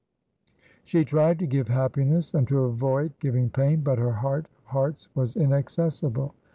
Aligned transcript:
She 0.83 1.05
tried 1.05 1.37
to 1.37 1.45
give 1.45 1.67
happiness 1.67 2.33
and 2.33 2.47
to 2.47 2.63
avoid 2.63 3.13
giving 3.19 3.51
pain, 3.51 3.81
but 3.81 3.99
her 3.99 4.13
heart 4.13 4.47
of 4.57 4.63
hearts 4.65 5.07
was 5.13 5.35
inaccessible. 5.35 6.33